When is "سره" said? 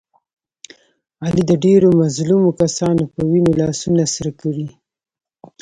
4.15-4.31